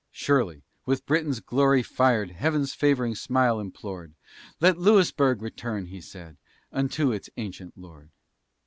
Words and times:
Shirley, 0.09 0.63
with 0.83 1.05
Britain's 1.05 1.41
glory 1.41 1.83
fired, 1.83 2.31
Heaven's 2.31 2.73
favoring 2.73 3.13
smile 3.13 3.59
implored: 3.59 4.15
"Let 4.59 4.79
Louisburg 4.79 5.43
return," 5.43 5.85
he 5.85 6.01
said, 6.01 6.37
"Unto 6.71 7.11
its 7.11 7.29
ancient 7.37 7.77
Lord." 7.77 8.09